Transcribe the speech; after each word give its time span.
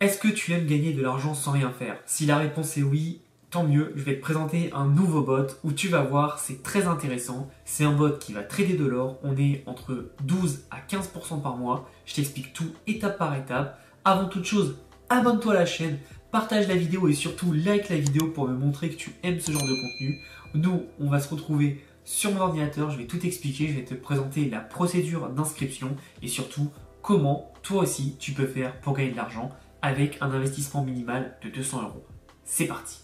Est-ce 0.00 0.20
que 0.20 0.28
tu 0.28 0.52
aimes 0.52 0.66
gagner 0.66 0.92
de 0.92 1.02
l'argent 1.02 1.34
sans 1.34 1.50
rien 1.50 1.72
faire? 1.72 1.96
Si 2.06 2.24
la 2.24 2.38
réponse 2.38 2.76
est 2.76 2.84
oui, 2.84 3.20
tant 3.50 3.64
mieux, 3.64 3.92
je 3.96 4.04
vais 4.04 4.14
te 4.14 4.20
présenter 4.20 4.70
un 4.72 4.86
nouveau 4.86 5.22
bot 5.22 5.48
où 5.64 5.72
tu 5.72 5.88
vas 5.88 6.02
voir, 6.02 6.38
c'est 6.38 6.62
très 6.62 6.86
intéressant. 6.86 7.50
C'est 7.64 7.82
un 7.82 7.94
bot 7.94 8.16
qui 8.16 8.32
va 8.32 8.44
trader 8.44 8.74
de 8.74 8.84
l'or. 8.84 9.18
On 9.24 9.36
est 9.36 9.64
entre 9.66 10.12
12 10.22 10.66
à 10.70 10.76
15% 10.88 11.42
par 11.42 11.56
mois. 11.56 11.90
Je 12.06 12.14
t'explique 12.14 12.52
tout 12.52 12.70
étape 12.86 13.18
par 13.18 13.34
étape. 13.34 13.80
Avant 14.04 14.28
toute 14.28 14.44
chose, 14.44 14.76
abonne-toi 15.08 15.54
à 15.54 15.56
la 15.56 15.66
chaîne, 15.66 15.98
partage 16.30 16.68
la 16.68 16.76
vidéo 16.76 17.08
et 17.08 17.12
surtout 17.12 17.52
like 17.52 17.88
la 17.88 17.98
vidéo 17.98 18.28
pour 18.28 18.46
me 18.46 18.56
montrer 18.56 18.90
que 18.90 18.96
tu 18.96 19.10
aimes 19.24 19.40
ce 19.40 19.50
genre 19.50 19.66
de 19.66 19.82
contenu. 19.82 20.20
Nous, 20.54 20.82
on 21.00 21.10
va 21.10 21.18
se 21.18 21.28
retrouver 21.28 21.84
sur 22.04 22.32
mon 22.32 22.42
ordinateur, 22.42 22.90
je 22.90 22.98
vais 22.98 23.06
tout 23.06 23.26
expliquer, 23.26 23.66
je 23.66 23.72
vais 23.74 23.84
te 23.84 23.94
présenter 23.94 24.48
la 24.48 24.60
procédure 24.60 25.28
d'inscription 25.30 25.96
et 26.22 26.28
surtout 26.28 26.70
comment 27.02 27.52
toi 27.64 27.82
aussi 27.82 28.14
tu 28.20 28.30
peux 28.30 28.46
faire 28.46 28.78
pour 28.80 28.94
gagner 28.94 29.10
de 29.10 29.16
l'argent 29.16 29.50
avec 29.82 30.18
un 30.20 30.30
investissement 30.30 30.84
minimal 30.84 31.36
de 31.42 31.50
200 31.50 31.82
euros. 31.82 32.06
C'est 32.44 32.66
parti 32.66 33.00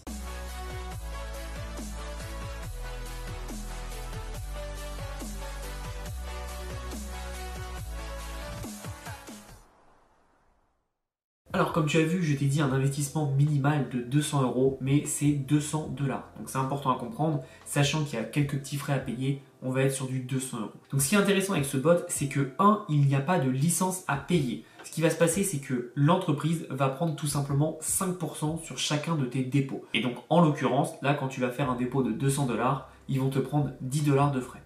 Alors 11.55 11.71
comme 11.71 11.85
tu 11.85 11.97
as 11.97 12.03
vu, 12.03 12.21
je 12.21 12.35
t'ai 12.35 12.47
dit 12.47 12.59
un 12.59 12.73
investissement 12.73 13.31
minimal 13.31 13.87
de 13.87 14.01
200 14.01 14.43
euros, 14.43 14.77
mais 14.81 15.05
c'est 15.05 15.31
200 15.31 15.93
dollars. 15.97 16.29
Donc 16.37 16.49
c'est 16.49 16.57
important 16.57 16.93
à 16.93 16.99
comprendre, 16.99 17.45
sachant 17.63 18.03
qu'il 18.03 18.19
y 18.19 18.21
a 18.21 18.25
quelques 18.25 18.57
petits 18.57 18.75
frais 18.75 18.91
à 18.91 18.97
payer, 18.97 19.41
on 19.61 19.69
va 19.69 19.83
être 19.83 19.93
sur 19.93 20.07
du 20.07 20.19
200 20.19 20.59
euros. 20.59 20.71
Donc 20.91 21.01
ce 21.01 21.07
qui 21.07 21.15
est 21.15 21.17
intéressant 21.17 21.53
avec 21.53 21.63
ce 21.63 21.77
bot, 21.77 21.99
c'est 22.09 22.27
que 22.27 22.51
1, 22.59 22.83
il 22.89 23.07
n'y 23.07 23.15
a 23.15 23.21
pas 23.21 23.39
de 23.39 23.49
licence 23.49 24.03
à 24.09 24.17
payer. 24.17 24.65
Ce 24.85 24.91
qui 24.91 25.01
va 25.01 25.09
se 25.09 25.17
passer, 25.17 25.43
c'est 25.43 25.57
que 25.57 25.91
l'entreprise 25.95 26.67
va 26.69 26.89
prendre 26.89 27.15
tout 27.15 27.25
simplement 27.25 27.79
5% 27.81 28.63
sur 28.63 28.77
chacun 28.77 29.15
de 29.15 29.25
tes 29.25 29.43
dépôts. 29.43 29.83
Et 29.95 30.01
donc 30.01 30.13
en 30.29 30.41
l'occurrence, 30.41 30.93
là 31.01 31.15
quand 31.15 31.27
tu 31.27 31.41
vas 31.41 31.49
faire 31.49 31.71
un 31.71 31.75
dépôt 31.75 32.03
de 32.03 32.11
200 32.11 32.45
dollars, 32.45 32.89
ils 33.09 33.19
vont 33.19 33.31
te 33.31 33.39
prendre 33.39 33.71
10 33.81 34.03
dollars 34.03 34.31
de 34.31 34.39
frais. 34.39 34.61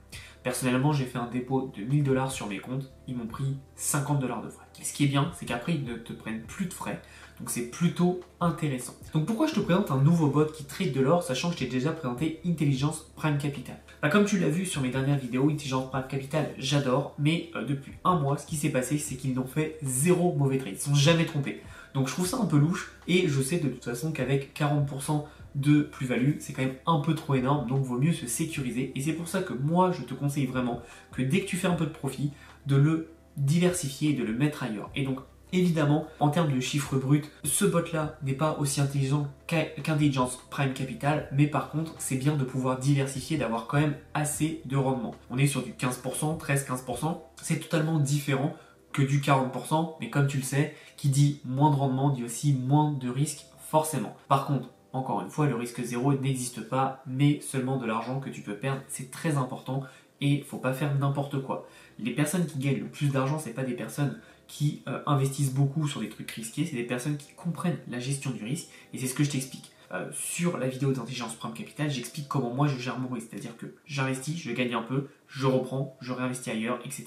Personnellement, 0.49 0.93
j'ai 0.93 1.05
fait 1.05 1.19
un 1.19 1.27
dépôt 1.27 1.71
de 1.77 1.83
1000 1.83 2.03
dollars 2.03 2.31
sur 2.31 2.47
mes 2.47 2.57
comptes, 2.57 2.91
ils 3.07 3.15
m'ont 3.15 3.27
pris 3.27 3.55
50 3.75 4.17
dollars 4.17 4.41
de 4.41 4.49
frais. 4.49 4.65
Et 4.81 4.83
ce 4.83 4.93
qui 4.93 5.03
est 5.03 5.07
bien, 5.07 5.31
c'est 5.37 5.45
qu'après, 5.45 5.75
ils 5.75 5.83
ne 5.83 5.93
te 5.93 6.11
prennent 6.11 6.41
plus 6.41 6.65
de 6.65 6.73
frais. 6.73 7.03
Donc 7.39 7.51
c'est 7.51 7.69
plutôt 7.69 8.21
intéressant. 8.41 8.95
Donc 9.13 9.27
pourquoi 9.27 9.45
je 9.45 9.53
te 9.53 9.59
présente 9.59 9.91
un 9.91 10.01
nouveau 10.01 10.25
bot 10.25 10.45
qui 10.45 10.63
trade 10.63 10.91
de 10.91 11.01
l'or, 11.01 11.21
sachant 11.21 11.49
que 11.49 11.53
je 11.53 11.59
t'ai 11.59 11.67
déjà 11.67 11.91
présenté 11.91 12.39
Intelligence 12.47 13.11
Prime 13.15 13.37
Capital? 13.37 13.77
Bah, 14.01 14.09
Comme 14.09 14.25
tu 14.25 14.39
l'as 14.39 14.49
vu 14.49 14.65
sur 14.65 14.81
mes 14.81 14.89
dernières 14.89 15.19
vidéos, 15.19 15.51
Intelligence 15.51 15.91
Prime 15.91 16.07
Capital, 16.09 16.49
j'adore, 16.57 17.13
mais 17.19 17.51
euh, 17.55 17.63
depuis 17.63 17.91
un 18.03 18.17
mois, 18.17 18.39
ce 18.39 18.47
qui 18.47 18.55
s'est 18.55 18.69
passé, 18.69 18.97
c'est 18.97 19.17
qu'ils 19.17 19.35
n'ont 19.35 19.45
fait 19.45 19.77
zéro 19.83 20.33
mauvais 20.33 20.57
trade. 20.57 20.73
Ils 20.73 20.89
ne 20.89 20.95
sont 20.95 20.95
jamais 20.95 21.27
trompés. 21.27 21.61
Donc 21.93 22.07
je 22.07 22.13
trouve 22.13 22.25
ça 22.25 22.37
un 22.37 22.47
peu 22.47 22.57
louche, 22.57 22.91
et 23.07 23.27
je 23.27 23.39
sais 23.39 23.59
de 23.59 23.69
toute 23.69 23.85
façon 23.85 24.11
qu'avec 24.11 24.59
40% 24.59 25.25
de 25.55 25.81
plus-value, 25.81 26.33
c'est 26.39 26.53
quand 26.53 26.63
même 26.63 26.75
un 26.85 26.99
peu 26.99 27.15
trop 27.15 27.35
énorme, 27.35 27.67
donc 27.67 27.83
vaut 27.83 27.97
mieux 27.97 28.13
se 28.13 28.27
sécuriser. 28.27 28.91
Et 28.95 29.01
c'est 29.01 29.13
pour 29.13 29.27
ça 29.27 29.41
que 29.41 29.53
moi, 29.53 29.91
je 29.91 30.03
te 30.03 30.13
conseille 30.13 30.45
vraiment 30.45 30.81
que 31.11 31.21
dès 31.21 31.41
que 31.41 31.47
tu 31.47 31.57
fais 31.57 31.67
un 31.67 31.75
peu 31.75 31.85
de 31.85 31.91
profit, 31.91 32.31
de 32.65 32.75
le 32.75 33.11
diversifier 33.37 34.11
et 34.11 34.13
de 34.13 34.23
le 34.23 34.33
mettre 34.33 34.63
ailleurs. 34.63 34.89
Et 34.95 35.03
donc, 35.03 35.19
évidemment, 35.53 36.05
en 36.19 36.29
termes 36.29 36.53
de 36.53 36.59
chiffres 36.59 36.97
bruts, 36.97 37.23
ce 37.43 37.65
bot-là 37.65 38.17
n'est 38.23 38.33
pas 38.33 38.57
aussi 38.59 38.81
intelligent 38.81 39.27
qu'Intelligence 39.47 40.39
Prime 40.49 40.73
Capital, 40.73 41.27
mais 41.31 41.47
par 41.47 41.71
contre, 41.71 41.95
c'est 41.97 42.17
bien 42.17 42.35
de 42.35 42.43
pouvoir 42.43 42.79
diversifier, 42.79 43.37
d'avoir 43.37 43.67
quand 43.67 43.79
même 43.79 43.95
assez 44.13 44.61
de 44.65 44.77
rendement. 44.77 45.15
On 45.29 45.37
est 45.37 45.47
sur 45.47 45.63
du 45.63 45.71
15%, 45.71 46.39
13-15%, 46.39 47.17
c'est 47.41 47.59
totalement 47.59 47.99
différent 47.99 48.55
que 48.91 49.01
du 49.01 49.19
40%, 49.19 49.95
mais 49.99 50.09
comme 50.09 50.27
tu 50.27 50.37
le 50.37 50.43
sais, 50.43 50.75
qui 50.97 51.09
dit 51.09 51.41
moins 51.45 51.71
de 51.71 51.75
rendement 51.75 52.09
dit 52.09 52.23
aussi 52.23 52.53
moins 52.53 52.91
de 52.91 53.09
risques 53.09 53.45
forcément. 53.69 54.15
Par 54.27 54.45
contre, 54.45 54.69
encore 54.93 55.21
une 55.21 55.29
fois, 55.29 55.45
le 55.45 55.55
risque 55.55 55.81
zéro 55.83 56.13
n'existe 56.13 56.61
pas, 56.61 57.03
mais 57.05 57.39
seulement 57.41 57.77
de 57.77 57.85
l'argent 57.85 58.19
que 58.19 58.29
tu 58.29 58.41
peux 58.41 58.55
perdre. 58.55 58.81
C'est 58.87 59.11
très 59.11 59.37
important 59.37 59.83
et 60.21 60.41
faut 60.41 60.57
pas 60.57 60.73
faire 60.73 60.95
n'importe 60.95 61.41
quoi. 61.41 61.67
Les 61.99 62.11
personnes 62.11 62.45
qui 62.45 62.59
gagnent 62.59 62.79
le 62.79 62.87
plus 62.87 63.07
d'argent, 63.07 63.39
c'est 63.39 63.53
pas 63.53 63.63
des 63.63 63.73
personnes 63.73 64.19
qui 64.47 64.81
euh, 64.87 64.99
investissent 65.05 65.53
beaucoup 65.53 65.87
sur 65.87 66.01
des 66.01 66.09
trucs 66.09 66.31
risqués, 66.31 66.65
c'est 66.65 66.75
des 66.75 66.83
personnes 66.83 67.17
qui 67.17 67.31
comprennent 67.33 67.77
la 67.87 67.99
gestion 67.99 68.31
du 68.31 68.43
risque 68.43 68.67
et 68.93 68.97
c'est 68.97 69.07
ce 69.07 69.13
que 69.13 69.23
je 69.23 69.29
t'explique. 69.29 69.71
Euh, 69.91 70.09
sur 70.11 70.57
la 70.57 70.67
vidéo 70.67 70.91
d'intelligence 70.91 71.35
prime 71.35 71.53
capital, 71.53 71.89
j'explique 71.89 72.27
comment 72.27 72.53
moi 72.53 72.67
je 72.67 72.77
gère 72.77 72.99
mon 72.99 73.09
risque, 73.09 73.27
c'est-à-dire 73.29 73.57
que 73.57 73.75
j'investis, 73.85 74.37
je 74.37 74.51
gagne 74.51 74.73
un 74.73 74.83
peu, 74.83 75.07
je 75.27 75.45
reprends, 75.45 75.97
je 76.01 76.13
réinvestis 76.13 76.51
ailleurs, 76.51 76.79
etc. 76.85 77.05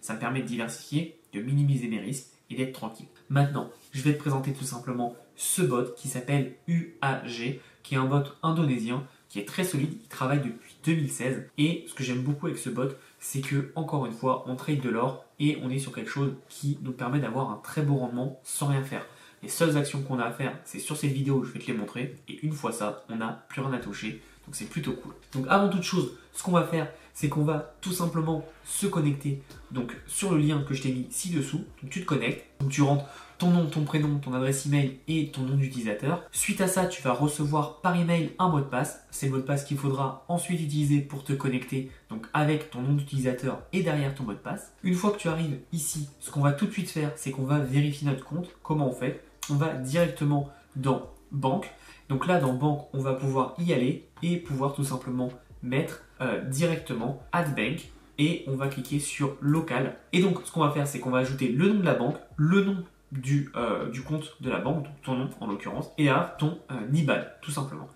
Ça 0.00 0.14
me 0.14 0.18
permet 0.18 0.42
de 0.42 0.46
diversifier, 0.46 1.20
de 1.32 1.40
minimiser 1.40 1.88
mes 1.88 2.00
risques 2.00 2.26
et 2.50 2.56
d'être 2.56 2.72
tranquille. 2.72 3.06
Maintenant, 3.28 3.70
je 3.92 4.02
vais 4.02 4.12
te 4.12 4.18
présenter 4.18 4.52
tout 4.52 4.64
simplement 4.64 5.16
ce 5.40 5.62
bot 5.62 5.94
qui 5.96 6.08
s'appelle 6.08 6.52
UAG, 6.68 7.60
qui 7.82 7.94
est 7.94 7.96
un 7.96 8.04
bot 8.04 8.24
indonésien 8.42 9.06
qui 9.30 9.38
est 9.38 9.48
très 9.48 9.64
solide, 9.64 9.96
il 10.02 10.08
travaille 10.08 10.40
depuis 10.40 10.76
2016 10.84 11.48
et 11.56 11.86
ce 11.88 11.94
que 11.94 12.04
j'aime 12.04 12.20
beaucoup 12.20 12.46
avec 12.46 12.58
ce 12.58 12.68
bot, 12.68 12.90
c'est 13.18 13.40
que 13.40 13.72
encore 13.74 14.04
une 14.04 14.12
fois, 14.12 14.44
on 14.48 14.54
trade 14.54 14.82
de 14.82 14.90
l'or 14.90 15.24
et 15.38 15.58
on 15.62 15.70
est 15.70 15.78
sur 15.78 15.92
quelque 15.92 16.10
chose 16.10 16.34
qui 16.50 16.78
nous 16.82 16.92
permet 16.92 17.20
d'avoir 17.20 17.50
un 17.50 17.60
très 17.64 17.80
beau 17.80 17.94
rendement 17.94 18.38
sans 18.44 18.66
rien 18.66 18.82
faire. 18.82 19.06
Les 19.42 19.48
seules 19.48 19.78
actions 19.78 20.02
qu'on 20.02 20.18
a 20.18 20.24
à 20.24 20.30
faire, 20.30 20.58
c'est 20.64 20.78
sur 20.78 20.98
cette 20.98 21.12
vidéo, 21.12 21.42
je 21.42 21.52
vais 21.52 21.58
te 21.58 21.68
les 21.68 21.78
montrer 21.78 22.16
et 22.28 22.38
une 22.44 22.52
fois 22.52 22.72
ça, 22.72 23.04
on 23.08 23.16
n'a 23.16 23.46
plus 23.48 23.62
rien 23.62 23.72
à 23.72 23.78
toucher. 23.78 24.20
Donc 24.44 24.54
c'est 24.54 24.68
plutôt 24.68 24.92
cool. 24.92 25.14
Donc 25.32 25.46
avant 25.48 25.70
toute 25.70 25.84
chose, 25.84 26.18
ce 26.34 26.42
qu'on 26.42 26.52
va 26.52 26.64
faire, 26.64 26.92
c'est 27.14 27.30
qu'on 27.30 27.44
va 27.44 27.74
tout 27.80 27.92
simplement 27.92 28.44
se 28.64 28.86
connecter 28.86 29.40
donc 29.70 29.96
sur 30.06 30.32
le 30.32 30.38
lien 30.38 30.62
que 30.62 30.74
je 30.74 30.82
t'ai 30.82 30.92
mis 30.92 31.06
ci-dessous. 31.08 31.64
Tu 31.88 32.02
te 32.02 32.06
connectes, 32.06 32.44
donc 32.60 32.70
tu 32.70 32.82
rentres 32.82 33.06
ton 33.40 33.50
nom, 33.50 33.64
ton 33.66 33.84
prénom, 33.84 34.18
ton 34.18 34.34
adresse 34.34 34.66
email 34.66 34.98
et 35.08 35.30
ton 35.30 35.40
nom 35.40 35.56
d'utilisateur. 35.56 36.22
Suite 36.30 36.60
à 36.60 36.68
ça, 36.68 36.84
tu 36.84 37.00
vas 37.00 37.14
recevoir 37.14 37.80
par 37.80 37.96
email 37.96 38.32
un 38.38 38.50
mot 38.50 38.60
de 38.60 38.64
passe. 38.64 39.02
C'est 39.10 39.26
le 39.26 39.32
mot 39.32 39.38
de 39.38 39.42
passe 39.42 39.64
qu'il 39.64 39.78
faudra 39.78 40.26
ensuite 40.28 40.60
utiliser 40.60 41.00
pour 41.00 41.24
te 41.24 41.32
connecter 41.32 41.90
donc 42.10 42.26
avec 42.34 42.70
ton 42.70 42.82
nom 42.82 42.92
d'utilisateur 42.92 43.62
et 43.72 43.82
derrière 43.82 44.14
ton 44.14 44.24
mot 44.24 44.34
de 44.34 44.38
passe. 44.38 44.72
Une 44.84 44.94
fois 44.94 45.10
que 45.12 45.16
tu 45.16 45.28
arrives 45.28 45.58
ici, 45.72 46.10
ce 46.20 46.30
qu'on 46.30 46.42
va 46.42 46.52
tout 46.52 46.66
de 46.66 46.70
suite 46.70 46.90
faire, 46.90 47.12
c'est 47.16 47.30
qu'on 47.30 47.44
va 47.44 47.58
vérifier 47.58 48.06
notre 48.06 48.24
compte. 48.24 48.50
Comment 48.62 48.90
on 48.90 48.92
fait? 48.92 49.24
On 49.48 49.54
va 49.54 49.72
directement 49.72 50.50
dans 50.76 51.08
banque. 51.32 51.70
Donc 52.10 52.26
là, 52.26 52.40
dans 52.40 52.52
banque, 52.52 52.88
on 52.92 52.98
va 52.98 53.14
pouvoir 53.14 53.54
y 53.58 53.72
aller 53.72 54.06
et 54.22 54.36
pouvoir 54.36 54.74
tout 54.74 54.84
simplement 54.84 55.30
mettre 55.62 56.02
euh, 56.20 56.44
directement 56.44 57.22
Add 57.32 57.54
Bank 57.56 57.90
et 58.18 58.44
on 58.48 58.56
va 58.56 58.68
cliquer 58.68 58.98
sur 58.98 59.36
local. 59.40 59.96
Et 60.12 60.20
donc, 60.20 60.40
ce 60.44 60.52
qu'on 60.52 60.60
va 60.60 60.72
faire, 60.72 60.86
c'est 60.86 60.98
qu'on 60.98 61.10
va 61.10 61.18
ajouter 61.18 61.48
le 61.48 61.72
nom 61.72 61.80
de 61.80 61.84
la 61.86 61.94
banque, 61.94 62.16
le 62.36 62.64
nom 62.64 62.84
du, 63.12 63.50
euh, 63.56 63.90
du 63.90 64.02
compte 64.02 64.36
de 64.40 64.50
la 64.50 64.58
banque, 64.58 64.86
ton 65.02 65.16
nom 65.16 65.28
en 65.40 65.46
l'occurrence, 65.46 65.90
et 65.98 66.04
là, 66.04 66.36
ton 66.38 66.58
euh, 66.70 66.74
IBAN, 66.92 67.22
tout 67.42 67.50
simplement. 67.50 67.88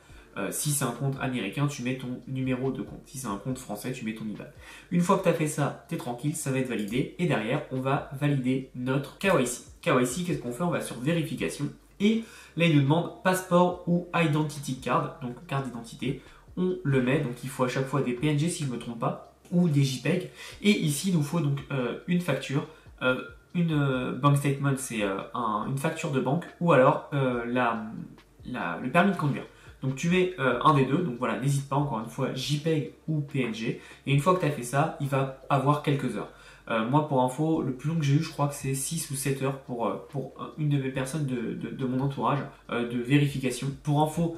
si 0.50 0.72
c'est 0.72 0.84
un 0.84 0.90
compte 0.90 1.16
américain, 1.20 1.68
tu 1.68 1.84
mets 1.84 1.96
ton 1.96 2.20
numéro 2.26 2.72
de 2.72 2.82
compte. 2.82 3.02
Si 3.06 3.18
c'est 3.18 3.28
un 3.28 3.36
compte 3.36 3.56
français, 3.56 3.92
tu 3.92 4.04
mets 4.04 4.14
ton 4.14 4.24
IBAN. 4.24 4.46
Une 4.90 5.00
fois 5.00 5.18
que 5.18 5.22
tu 5.22 5.28
as 5.28 5.32
fait 5.32 5.46
ça, 5.46 5.86
tu 5.88 5.96
tranquille, 5.96 6.34
ça 6.34 6.50
va 6.50 6.58
être 6.58 6.68
validé. 6.68 7.14
Et 7.20 7.26
derrière, 7.26 7.62
on 7.70 7.80
va 7.80 8.10
valider 8.20 8.70
notre 8.74 9.16
KYC. 9.18 9.62
KYC, 9.80 10.26
qu'est-ce 10.26 10.40
qu'on 10.40 10.50
fait? 10.50 10.64
On 10.64 10.70
va 10.70 10.80
sur 10.80 10.98
vérification. 10.98 11.66
Et 12.00 12.24
là, 12.56 12.66
il 12.66 12.76
nous 12.76 12.82
demande 12.82 13.22
passeport 13.22 13.84
ou 13.86 14.08
identity 14.14 14.80
card, 14.80 15.18
donc 15.22 15.46
carte 15.46 15.66
d'identité. 15.66 16.20
On 16.56 16.76
le 16.82 17.02
met, 17.02 17.20
donc 17.20 17.42
il 17.42 17.48
faut 17.48 17.64
à 17.64 17.68
chaque 17.68 17.86
fois 17.86 18.02
des 18.02 18.12
PNG 18.12 18.48
si 18.48 18.64
je 18.64 18.68
ne 18.68 18.74
me 18.74 18.78
trompe 18.78 18.98
pas, 18.98 19.34
ou 19.50 19.68
des 19.68 19.84
JPEG. 19.84 20.30
Et 20.62 20.70
ici, 20.70 21.08
il 21.10 21.14
nous 21.14 21.22
faut 21.22 21.40
donc 21.40 21.60
euh, 21.70 21.98
une 22.06 22.20
facture. 22.20 22.66
Euh, 23.02 23.22
une 23.54 23.72
euh, 23.72 24.12
bank 24.12 24.36
statement, 24.36 24.74
c'est 24.76 25.02
une 25.02 25.78
facture 25.78 26.10
de 26.10 26.20
banque, 26.20 26.44
ou 26.60 26.72
alors 26.72 27.10
la, 27.12 27.84
le 28.44 28.90
permis 28.90 29.12
de 29.12 29.16
conduire. 29.16 29.44
Donc 29.82 29.96
tu 29.96 30.08
mets 30.08 30.34
un 30.38 30.74
des 30.74 30.86
deux, 30.86 30.98
donc 30.98 31.16
voilà, 31.18 31.38
n'hésite 31.38 31.68
pas 31.68 31.76
encore 31.76 32.00
une 32.00 32.08
fois, 32.08 32.32
JPEG 32.34 32.94
ou 33.06 33.20
PNG. 33.20 33.80
Et 34.06 34.14
une 34.14 34.20
fois 34.20 34.34
que 34.34 34.40
tu 34.40 34.46
as 34.46 34.50
fait 34.50 34.62
ça, 34.62 34.96
il 35.00 35.08
va 35.08 35.42
avoir 35.50 35.82
quelques 35.82 36.16
heures. 36.16 36.30
Euh, 36.70 36.88
moi, 36.88 37.08
pour 37.08 37.22
info, 37.22 37.62
le 37.62 37.72
plus 37.72 37.90
long 37.90 37.96
que 37.96 38.04
j'ai 38.04 38.14
eu, 38.14 38.22
je 38.22 38.30
crois 38.30 38.48
que 38.48 38.54
c'est 38.54 38.74
6 38.74 39.10
ou 39.10 39.14
7 39.14 39.42
heures 39.42 39.58
pour, 39.60 39.86
euh, 39.86 39.96
une 40.58 40.70
de 40.70 40.78
mes 40.78 40.90
personnes 40.90 41.26
de, 41.26 41.86
mon 41.86 42.00
entourage 42.00 42.38
euh, 42.70 42.88
de 42.88 42.98
vérification. 42.98 43.68
Pour 43.82 44.02
info, 44.02 44.36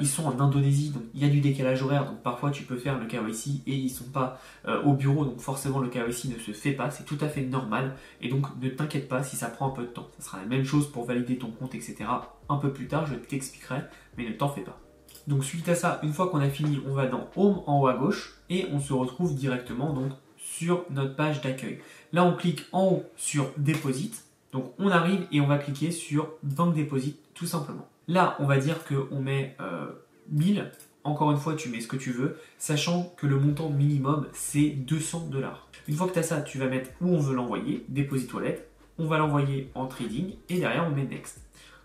ils 0.00 0.06
sont 0.06 0.26
en 0.26 0.38
Indonésie, 0.40 0.90
donc 0.90 1.02
il 1.14 1.22
y 1.22 1.24
a 1.24 1.28
du 1.28 1.40
décalage 1.40 1.82
horaire, 1.82 2.06
donc 2.06 2.22
parfois 2.22 2.50
tu 2.50 2.62
peux 2.62 2.76
faire 2.76 2.98
le 2.98 3.06
KYC 3.06 3.62
et 3.66 3.74
ils 3.74 3.90
sont 3.90 4.04
pas 4.04 4.38
au 4.84 4.92
bureau, 4.94 5.24
donc 5.24 5.40
forcément 5.40 5.80
le 5.80 5.88
KYC 5.88 6.26
ne 6.26 6.38
se 6.38 6.52
fait 6.52 6.72
pas, 6.72 6.90
c'est 6.90 7.04
tout 7.04 7.18
à 7.20 7.28
fait 7.28 7.42
normal. 7.42 7.96
Et 8.20 8.28
donc 8.28 8.46
ne 8.60 8.68
t'inquiète 8.68 9.08
pas 9.08 9.22
si 9.22 9.36
ça 9.36 9.48
prend 9.48 9.68
un 9.68 9.72
peu 9.72 9.82
de 9.82 9.88
temps. 9.88 10.08
Ça 10.18 10.26
sera 10.26 10.38
la 10.38 10.46
même 10.46 10.64
chose 10.64 10.90
pour 10.90 11.04
valider 11.04 11.38
ton 11.38 11.50
compte, 11.50 11.74
etc. 11.74 12.04
Un 12.48 12.56
peu 12.56 12.72
plus 12.72 12.86
tard, 12.86 13.06
je 13.06 13.14
t'expliquerai, 13.14 13.82
mais 14.16 14.28
ne 14.28 14.32
t'en 14.32 14.48
fais 14.48 14.62
pas. 14.62 14.78
Donc 15.26 15.42
suite 15.44 15.68
à 15.68 15.74
ça, 15.74 16.00
une 16.02 16.12
fois 16.12 16.28
qu'on 16.28 16.40
a 16.40 16.50
fini, 16.50 16.80
on 16.86 16.92
va 16.92 17.06
dans 17.06 17.28
Home 17.36 17.62
en 17.66 17.80
haut 17.80 17.86
à 17.86 17.94
gauche 17.94 18.34
et 18.50 18.66
on 18.72 18.78
se 18.78 18.92
retrouve 18.92 19.34
directement 19.34 19.94
sur 20.36 20.84
notre 20.90 21.16
page 21.16 21.40
d'accueil. 21.40 21.80
Là, 22.12 22.24
on 22.24 22.36
clique 22.36 22.66
en 22.72 22.84
haut 22.84 23.04
sur 23.16 23.50
Deposit. 23.56 24.24
Donc, 24.52 24.72
on 24.78 24.88
arrive 24.88 25.26
et 25.32 25.40
on 25.40 25.46
va 25.46 25.58
cliquer 25.58 25.90
sur 25.90 26.28
Banque 26.42 26.76
Deposit 26.76 27.18
tout 27.34 27.46
simplement. 27.46 27.88
Là, 28.08 28.36
on 28.38 28.46
va 28.46 28.58
dire 28.58 28.76
qu'on 28.84 29.20
met 29.20 29.56
1000. 30.30 30.58
Euh, 30.60 30.64
Encore 31.04 31.30
une 31.30 31.36
fois, 31.36 31.54
tu 31.54 31.68
mets 31.68 31.80
ce 31.80 31.88
que 31.88 31.96
tu 31.96 32.12
veux, 32.12 32.38
sachant 32.58 33.12
que 33.18 33.26
le 33.26 33.38
montant 33.38 33.68
minimum, 33.68 34.26
c'est 34.32 34.70
200 34.70 35.28
dollars. 35.30 35.68
Une 35.86 35.94
fois 35.94 36.08
que 36.08 36.14
tu 36.14 36.18
as 36.18 36.22
ça, 36.22 36.40
tu 36.40 36.58
vas 36.58 36.66
mettre 36.66 36.90
où 37.02 37.08
on 37.08 37.18
veut 37.18 37.34
l'envoyer, 37.34 37.84
Deposit 37.88 38.32
Wallet. 38.32 38.66
on 38.98 39.06
va 39.06 39.18
l'envoyer 39.18 39.70
en 39.74 39.86
trading 39.86 40.34
et 40.48 40.58
derrière 40.58 40.86
on 40.86 40.94
met 40.94 41.04
next. 41.04 41.42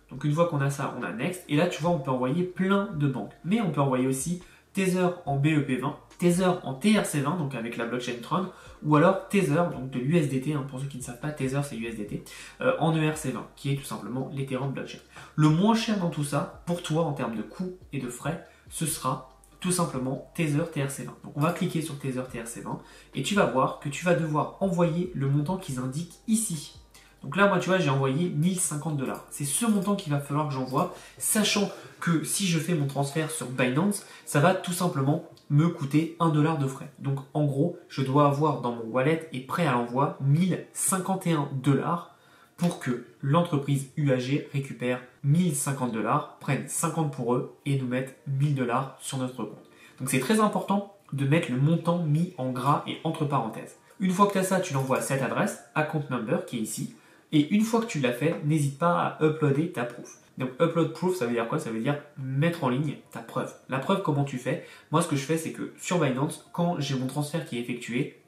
Donc 0.10 0.24
une 0.24 0.33
fois 0.33 0.48
qu'on 0.48 0.62
a 0.62 0.69
ça, 0.69 0.95
on 0.98 1.04
a 1.04 1.12
next 1.12 1.44
et 1.50 1.56
là 1.56 1.68
tu 1.68 1.81
vois 1.81 1.92
on 1.92 2.00
peut 2.00 2.12
envoyer 2.12 2.44
plein 2.44 2.89
de 2.95 3.07
banques. 3.07 3.33
Mais 3.44 3.62
on 3.62 3.71
peut 3.71 3.81
envoyer 3.81 4.07
aussi 4.07 4.42
Tether 4.74 5.07
en 5.25 5.38
BEP20, 5.39 5.94
Tether 6.19 6.51
en 6.63 6.77
TRC20 6.77 7.38
donc 7.38 7.56
avec 7.56 7.77
la 7.77 7.86
blockchain 7.86 8.13
Tron 8.21 8.48
ou 8.83 8.95
alors 8.95 9.27
Tether 9.30 9.63
donc 9.71 9.89
de 9.89 10.00
l'USDT 10.00 10.54
hein, 10.54 10.66
pour 10.69 10.80
ceux 10.80 10.88
qui 10.88 10.98
ne 10.98 11.01
savent 11.01 11.19
pas 11.19 11.31
Tether 11.31 11.62
c'est 11.63 11.77
USDT 11.77 12.24
euh, 12.62 12.74
en 12.80 12.95
ERC20 12.95 13.38
qui 13.56 13.74
est 13.74 13.77
tout 13.77 13.86
simplement 13.86 14.30
l'Ethereum 14.33 14.71
blockchain. 14.71 15.00
Le 15.36 15.50
moins 15.50 15.74
cher 15.74 15.98
dans 15.98 16.10
tout 16.10 16.24
ça 16.25 16.62
pour 16.66 16.83
toi 16.83 17.06
en 17.06 17.13
termes 17.13 17.36
de 17.36 17.42
coûts 17.42 17.77
et 17.94 18.00
de 18.00 18.10
frais, 18.10 18.45
ce 18.69 18.86
sera 18.86 19.30
tout 19.60 19.71
simplement 19.71 20.31
Tether 20.36 20.63
TRC20. 20.74 21.06
Donc 21.24 21.33
on 21.36 21.42
va 21.42 21.54
cliquer 21.54 21.81
sur 21.81 21.98
Tether 21.98 22.21
TRC20 22.21 22.80
et 23.16 23.24
tu 23.24 23.36
vas 23.36 23.45
voir 23.45 23.80
que 23.80 23.89
tu 23.89 24.06
vas 24.06 24.13
devoir 24.13 24.57
envoyer 24.60 25.12
le 25.16 25.27
montant 25.30 25.57
qu'ils 25.57 25.80
indiquent 25.80 26.19
ici. 26.27 26.78
Donc 27.24 27.36
là, 27.36 27.48
moi, 27.48 27.60
tu 27.60 27.69
vois, 27.69 27.80
j'ai 27.80 27.89
envoyé 27.89 28.30
1050 28.30 28.95
dollars. 28.95 29.25
C'est 29.30 29.45
ce 29.45 29.66
montant 29.66 29.95
qu'il 29.95 30.12
va 30.12 30.19
falloir 30.19 30.48
que 30.48 30.54
j'envoie, 30.54 30.95
sachant 31.18 31.69
que 32.00 32.24
si 32.24 32.48
je 32.48 32.60
fais 32.60 32.74
mon 32.74 32.88
transfert 32.88 33.30
sur 33.30 33.48
Binance, 33.48 34.06
ça 34.25 34.39
va 34.39 34.54
tout 34.54 34.71
simplement 34.71 35.25
me 35.50 35.68
coûter 35.68 36.16
1 36.19 36.30
dollar 36.30 36.57
de 36.57 36.68
frais. 36.68 36.92
Donc 37.00 37.19
en 37.33 37.45
gros, 37.45 37.77
je 37.89 38.01
dois 38.01 38.27
avoir 38.27 38.62
dans 38.62 38.71
mon 38.71 38.83
wallet 38.83 39.27
et 39.33 39.42
prêt 39.42 39.66
à 39.66 39.74
l'envoi 39.74 40.18
1051 40.21 41.50
dollars 41.54 42.16
pour 42.56 42.80
que 42.80 43.06
l'entreprise 43.21 43.89
UAG 43.98 44.48
récupère 44.54 45.01
1050 45.24 45.92
dollars, 45.92 46.38
prenne 46.39 46.68
50 46.68 47.12
pour 47.12 47.33
eux 47.33 47.56
et 47.66 47.80
nous 47.80 47.88
mette 47.88 48.19
1000 48.27 48.54
dollars 48.54 48.98
sur 49.00 49.18
notre 49.18 49.44
compte. 49.44 49.69
Donc 50.00 50.10
c'est 50.10 50.19
très 50.19 50.39
important 50.39 50.95
de 51.13 51.25
mettre 51.25 51.51
le 51.51 51.57
montant 51.57 52.00
mis 52.00 52.33
en 52.38 52.51
gras 52.51 52.83
et 52.86 52.98
entre 53.04 53.25
parenthèses. 53.25 53.77
Une 54.00 54.12
fois 54.12 54.27
que 54.27 54.33
tu 54.33 54.38
as 54.38 54.44
ça, 54.44 54.60
tu 54.60 54.74
l'envoies 54.74 55.00
à 55.00 55.01
cette 55.01 55.21
adresse, 55.21 55.60
account 55.75 56.04
number 56.10 56.45
qui 56.45 56.57
est 56.57 56.62
ici. 56.62 56.95
Et 57.31 57.49
une 57.53 57.61
fois 57.61 57.81
que 57.81 57.85
tu 57.85 57.99
l'as 57.99 58.13
fait, 58.13 58.35
n'hésite 58.45 58.79
pas 58.79 59.17
à 59.19 59.23
uploader 59.23 59.71
ta 59.71 59.83
proof. 59.83 60.17
Donc 60.37 60.51
upload 60.61 60.93
proof, 60.93 61.15
ça 61.15 61.25
veut 61.25 61.33
dire 61.33 61.47
quoi? 61.47 61.59
Ça 61.59 61.69
veut 61.69 61.81
dire 61.81 62.01
mettre 62.17 62.63
en 62.63 62.69
ligne 62.69 62.95
ta 63.11 63.19
preuve. 63.19 63.53
La 63.67 63.79
preuve, 63.79 64.01
comment 64.01 64.23
tu 64.23 64.37
fais? 64.37 64.65
Moi, 64.91 65.01
ce 65.01 65.07
que 65.07 65.15
je 65.15 65.23
fais, 65.23 65.37
c'est 65.37 65.51
que 65.51 65.73
sur 65.77 65.99
Binance, 65.99 66.49
quand 66.53 66.79
j'ai 66.79 66.95
mon 66.95 67.07
transfert 67.07 67.45
qui 67.45 67.57
est 67.57 67.61
effectué, 67.61 68.21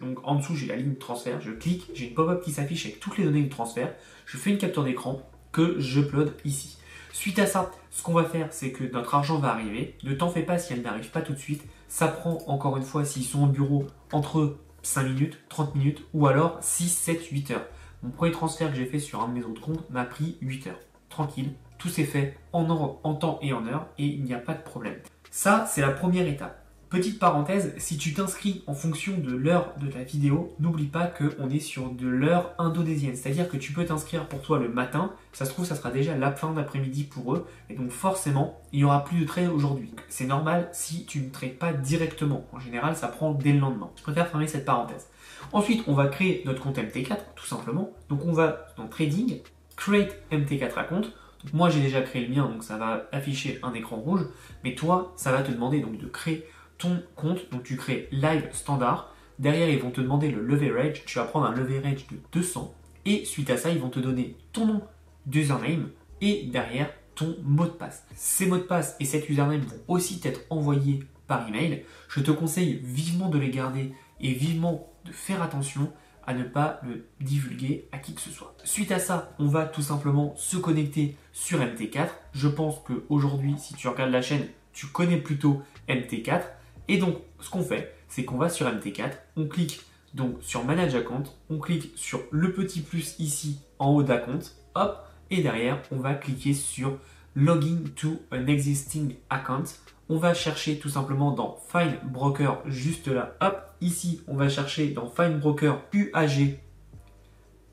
donc 0.00 0.18
en 0.24 0.36
dessous 0.36 0.56
j'ai 0.56 0.66
la 0.66 0.76
ligne 0.76 0.94
de 0.94 0.98
transfert, 0.98 1.40
je 1.40 1.50
clique, 1.50 1.90
j'ai 1.92 2.08
une 2.08 2.14
pop-up 2.14 2.42
qui 2.42 2.50
s'affiche 2.50 2.86
avec 2.86 2.98
toutes 2.98 3.18
les 3.18 3.24
données 3.24 3.42
du 3.42 3.50
transfert, 3.50 3.94
je 4.24 4.38
fais 4.38 4.50
une 4.50 4.58
capture 4.58 4.84
d'écran 4.84 5.28
que 5.52 5.78
j'upload 5.78 6.34
ici. 6.46 6.78
Suite 7.12 7.38
à 7.38 7.46
ça, 7.46 7.70
ce 7.90 8.02
qu'on 8.02 8.14
va 8.14 8.24
faire, 8.24 8.48
c'est 8.50 8.72
que 8.72 8.82
notre 8.84 9.14
argent 9.14 9.38
va 9.38 9.50
arriver. 9.50 9.96
Ne 10.02 10.14
t'en 10.14 10.30
fais 10.30 10.42
pas 10.42 10.58
si 10.58 10.72
elle 10.72 10.82
n'arrive 10.82 11.10
pas 11.10 11.20
tout 11.20 11.34
de 11.34 11.38
suite. 11.38 11.62
Ça 11.86 12.08
prend 12.08 12.38
encore 12.48 12.76
une 12.76 12.82
fois, 12.82 13.04
s'ils 13.04 13.22
sont 13.22 13.44
au 13.44 13.46
bureau, 13.46 13.86
entre 14.10 14.56
5 14.82 15.04
minutes, 15.04 15.38
30 15.48 15.76
minutes 15.76 16.02
ou 16.12 16.26
alors 16.26 16.58
6, 16.60 16.88
7, 16.88 17.26
8 17.26 17.50
heures. 17.52 17.66
Mon 18.04 18.10
premier 18.10 18.32
transfert 18.32 18.70
que 18.70 18.76
j'ai 18.76 18.84
fait 18.84 18.98
sur 18.98 19.22
un 19.22 19.28
de 19.28 19.32
mes 19.32 19.44
autres 19.44 19.62
comptes 19.62 19.88
m'a 19.88 20.04
pris 20.04 20.36
8 20.42 20.66
heures. 20.66 20.80
Tranquille, 21.08 21.52
tout 21.78 21.88
s'est 21.88 22.04
fait 22.04 22.36
en, 22.52 22.68
en 23.02 23.14
temps 23.14 23.38
et 23.40 23.54
en 23.54 23.66
heure 23.66 23.86
et 23.96 24.04
il 24.04 24.24
n'y 24.24 24.34
a 24.34 24.38
pas 24.38 24.52
de 24.52 24.62
problème. 24.62 24.98
Ça, 25.30 25.64
c'est 25.66 25.80
la 25.80 25.90
première 25.90 26.26
étape. 26.26 26.63
Petite 26.94 27.18
parenthèse, 27.18 27.74
si 27.76 27.98
tu 27.98 28.14
t'inscris 28.14 28.62
en 28.68 28.72
fonction 28.72 29.18
de 29.18 29.34
l'heure 29.34 29.74
de 29.80 29.88
ta 29.88 30.04
vidéo, 30.04 30.54
n'oublie 30.60 30.86
pas 30.86 31.08
qu'on 31.08 31.50
est 31.50 31.58
sur 31.58 31.90
de 31.90 32.06
l'heure 32.06 32.54
indonésienne. 32.56 33.16
C'est-à-dire 33.16 33.48
que 33.48 33.56
tu 33.56 33.72
peux 33.72 33.84
t'inscrire 33.84 34.28
pour 34.28 34.42
toi 34.42 34.60
le 34.60 34.68
matin, 34.68 35.10
ça 35.32 35.44
se 35.44 35.50
trouve 35.50 35.64
ça 35.64 35.74
sera 35.74 35.90
déjà 35.90 36.16
la 36.16 36.30
fin 36.30 36.52
d'après-midi 36.52 37.02
pour 37.02 37.34
eux, 37.34 37.48
et 37.68 37.74
donc 37.74 37.90
forcément, 37.90 38.62
il 38.72 38.78
n'y 38.78 38.84
aura 38.84 39.02
plus 39.02 39.18
de 39.18 39.24
trade 39.24 39.48
aujourd'hui. 39.48 39.90
C'est 40.08 40.26
normal 40.26 40.68
si 40.72 41.04
tu 41.04 41.18
ne 41.18 41.30
trades 41.30 41.58
pas 41.58 41.72
directement. 41.72 42.46
En 42.52 42.60
général, 42.60 42.94
ça 42.94 43.08
prend 43.08 43.32
dès 43.32 43.52
le 43.52 43.58
lendemain. 43.58 43.90
Je 43.96 44.02
préfère 44.04 44.28
fermer 44.28 44.46
cette 44.46 44.64
parenthèse. 44.64 45.08
Ensuite, 45.52 45.82
on 45.88 45.94
va 45.94 46.06
créer 46.06 46.44
notre 46.46 46.62
compte 46.62 46.78
MT4, 46.78 47.16
tout 47.34 47.46
simplement. 47.46 47.90
Donc 48.08 48.24
on 48.24 48.32
va 48.32 48.68
dans 48.76 48.86
Trading, 48.86 49.40
Create 49.74 50.14
MT4 50.30 50.78
account. 50.78 51.00
Donc 51.00 51.52
moi 51.52 51.70
j'ai 51.70 51.80
déjà 51.80 52.02
créé 52.02 52.24
le 52.24 52.32
mien, 52.32 52.48
donc 52.48 52.62
ça 52.62 52.76
va 52.76 53.08
afficher 53.10 53.58
un 53.64 53.74
écran 53.74 53.96
rouge. 53.96 54.26
Mais 54.62 54.76
toi, 54.76 55.12
ça 55.16 55.32
va 55.32 55.42
te 55.42 55.50
demander 55.50 55.80
donc 55.80 55.98
de 55.98 56.06
créer 56.06 56.46
ton 56.78 57.02
compte. 57.16 57.50
Donc 57.50 57.62
tu 57.62 57.76
crées 57.76 58.08
live 58.12 58.48
standard. 58.52 59.14
Derrière, 59.38 59.68
ils 59.68 59.80
vont 59.80 59.90
te 59.90 60.00
demander 60.00 60.30
le 60.30 60.42
leverage. 60.42 61.04
Tu 61.04 61.18
vas 61.18 61.24
prendre 61.24 61.46
un 61.46 61.54
leverage 61.54 62.06
de 62.08 62.16
200. 62.32 62.74
Et 63.06 63.24
suite 63.24 63.50
à 63.50 63.56
ça, 63.56 63.70
ils 63.70 63.80
vont 63.80 63.90
te 63.90 64.00
donner 64.00 64.36
ton 64.52 64.66
nom 64.66 64.82
d'username 65.26 65.90
et 66.20 66.44
derrière 66.44 66.90
ton 67.14 67.36
mot 67.42 67.66
de 67.66 67.70
passe. 67.70 68.04
Ces 68.14 68.46
mots 68.46 68.58
de 68.58 68.62
passe 68.62 68.96
et 69.00 69.04
cet 69.04 69.28
username 69.28 69.60
vont 69.60 69.80
aussi 69.88 70.20
être 70.24 70.40
envoyés 70.50 71.00
par 71.26 71.48
email. 71.48 71.84
Je 72.08 72.20
te 72.20 72.30
conseille 72.30 72.80
vivement 72.82 73.28
de 73.28 73.38
les 73.38 73.50
garder 73.50 73.92
et 74.20 74.32
vivement 74.32 74.92
de 75.04 75.12
faire 75.12 75.42
attention 75.42 75.92
à 76.26 76.34
ne 76.34 76.44
pas 76.44 76.80
le 76.82 77.06
divulguer 77.20 77.88
à 77.92 77.98
qui 77.98 78.14
que 78.14 78.20
ce 78.20 78.30
soit. 78.30 78.54
Suite 78.64 78.92
à 78.92 78.98
ça, 78.98 79.34
on 79.38 79.46
va 79.46 79.66
tout 79.66 79.82
simplement 79.82 80.34
se 80.36 80.56
connecter 80.56 81.16
sur 81.32 81.60
MT4. 81.60 82.08
Je 82.32 82.48
pense 82.48 82.76
qu'aujourd'hui, 82.86 83.56
si 83.58 83.74
tu 83.74 83.88
regardes 83.88 84.10
la 84.10 84.22
chaîne, 84.22 84.46
tu 84.72 84.86
connais 84.86 85.18
plutôt 85.18 85.62
MT4. 85.88 86.42
Et 86.88 86.98
donc, 86.98 87.18
ce 87.40 87.50
qu'on 87.50 87.62
fait, 87.62 87.94
c'est 88.08 88.24
qu'on 88.24 88.36
va 88.36 88.48
sur 88.48 88.66
MT4, 88.66 89.12
on 89.36 89.46
clique 89.46 89.80
donc 90.14 90.36
sur 90.42 90.64
Manage 90.64 90.94
Account, 90.94 91.24
on 91.50 91.58
clique 91.58 91.92
sur 91.96 92.20
le 92.30 92.52
petit 92.52 92.80
plus 92.80 93.16
ici 93.18 93.58
en 93.78 93.90
haut 93.90 94.02
d'account, 94.02 94.40
hop, 94.74 95.06
et 95.30 95.42
derrière, 95.42 95.80
on 95.90 95.96
va 95.96 96.14
cliquer 96.14 96.54
sur 96.54 96.98
Login 97.34 97.82
to 97.96 98.20
an 98.30 98.46
existing 98.46 99.16
account. 99.28 99.64
On 100.08 100.18
va 100.18 100.34
chercher 100.34 100.78
tout 100.78 100.90
simplement 100.90 101.32
dans 101.32 101.58
Find 101.68 101.98
Broker 102.04 102.62
juste 102.66 103.08
là, 103.08 103.34
hop, 103.40 103.74
ici, 103.80 104.20
on 104.28 104.36
va 104.36 104.48
chercher 104.48 104.88
dans 104.88 105.08
Find 105.08 105.40
Broker 105.40 105.80
UAG 105.92 106.58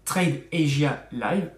Trade 0.06 0.42
Asia 0.52 1.08
Live 1.12 1.52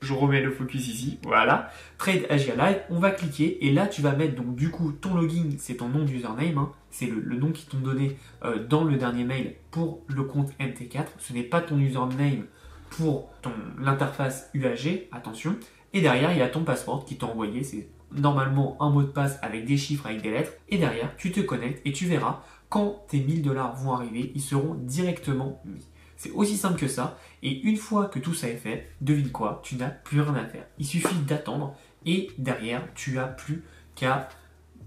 je 0.00 0.12
remets 0.14 0.40
le 0.40 0.50
focus 0.50 0.88
ici, 0.88 1.18
voilà, 1.22 1.70
Trade 1.98 2.26
Asia 2.30 2.54
Live, 2.54 2.80
on 2.90 2.98
va 2.98 3.10
cliquer 3.10 3.66
et 3.66 3.72
là 3.72 3.86
tu 3.86 4.00
vas 4.02 4.12
mettre 4.12 4.34
donc 4.34 4.56
du 4.56 4.70
coup 4.70 4.92
ton 4.92 5.14
login, 5.14 5.50
c'est 5.58 5.74
ton 5.74 5.88
nom 5.88 6.04
d'username, 6.04 6.58
hein, 6.58 6.72
c'est 6.90 7.06
le, 7.06 7.36
nom 7.36 7.52
qu'ils 7.52 7.68
t'ont 7.68 7.78
donné 7.78 8.16
euh, 8.44 8.64
dans 8.66 8.84
le 8.84 8.96
dernier 8.96 9.24
mail 9.24 9.56
pour 9.70 10.00
le 10.08 10.24
compte 10.24 10.52
MT4, 10.58 11.06
ce 11.18 11.32
n'est 11.32 11.42
pas 11.42 11.60
ton 11.60 11.78
username 11.78 12.46
pour 12.90 13.30
l'interface 13.78 14.50
UAG, 14.54 15.08
attention, 15.12 15.56
et 15.92 16.00
derrière 16.00 16.32
il 16.32 16.38
y 16.38 16.42
a 16.42 16.48
ton 16.48 16.64
passeport 16.64 17.04
qui 17.04 17.16
t'a 17.16 17.26
envoyé, 17.26 17.62
c'est 17.62 17.88
normalement 18.12 18.76
un 18.80 18.90
mot 18.90 19.02
de 19.02 19.08
passe 19.08 19.38
avec 19.42 19.64
des 19.66 19.76
chiffres, 19.76 20.06
avec 20.06 20.22
des 20.22 20.30
lettres, 20.30 20.52
et 20.68 20.78
derrière 20.78 21.14
tu 21.16 21.30
te 21.30 21.40
connectes 21.40 21.80
et 21.84 21.92
tu 21.92 22.06
verras 22.06 22.42
quand 22.70 23.04
tes 23.08 23.18
1000 23.18 23.42
dollars 23.42 23.74
vont 23.76 23.92
arriver, 23.92 24.32
ils 24.34 24.40
seront 24.40 24.74
directement 24.74 25.60
mis. 25.64 25.84
C'est 26.20 26.32
aussi 26.32 26.58
simple 26.58 26.78
que 26.78 26.86
ça. 26.86 27.16
Et 27.42 27.62
une 27.62 27.78
fois 27.78 28.04
que 28.04 28.18
tout 28.18 28.34
ça 28.34 28.46
est 28.46 28.58
fait, 28.58 28.90
devine 29.00 29.32
quoi, 29.32 29.62
tu 29.64 29.76
n'as 29.76 29.88
plus 29.88 30.20
rien 30.20 30.34
à 30.34 30.44
faire. 30.44 30.66
Il 30.78 30.84
suffit 30.84 31.14
d'attendre 31.26 31.74
et 32.04 32.30
derrière, 32.36 32.86
tu 32.94 33.18
as 33.18 33.24
plus 33.24 33.64
qu'à 33.94 34.28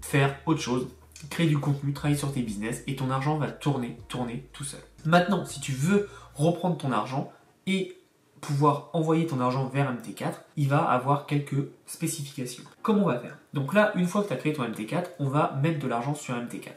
faire 0.00 0.36
autre 0.46 0.60
chose, 0.60 0.86
créer 1.30 1.48
du 1.48 1.58
contenu, 1.58 1.92
travailler 1.92 2.16
sur 2.16 2.32
tes 2.32 2.40
business 2.40 2.84
et 2.86 2.94
ton 2.94 3.10
argent 3.10 3.36
va 3.36 3.50
tourner, 3.50 3.98
tourner 4.06 4.48
tout 4.52 4.62
seul. 4.62 4.78
Maintenant, 5.04 5.44
si 5.44 5.58
tu 5.58 5.72
veux 5.72 6.08
reprendre 6.36 6.76
ton 6.76 6.92
argent 6.92 7.32
et 7.66 7.98
pouvoir 8.40 8.90
envoyer 8.92 9.26
ton 9.26 9.40
argent 9.40 9.66
vers 9.66 9.92
MT4, 9.92 10.34
il 10.56 10.68
va 10.68 10.84
avoir 10.84 11.26
quelques 11.26 11.66
spécifications. 11.86 12.62
Comment 12.82 13.02
on 13.02 13.08
va 13.08 13.18
faire? 13.18 13.36
Donc 13.54 13.74
là, 13.74 13.90
une 13.96 14.06
fois 14.06 14.22
que 14.22 14.28
tu 14.28 14.34
as 14.34 14.36
créé 14.36 14.52
ton 14.52 14.62
MT4, 14.62 15.06
on 15.18 15.26
va 15.26 15.58
mettre 15.60 15.80
de 15.80 15.88
l'argent 15.88 16.14
sur 16.14 16.36
MT4. 16.36 16.74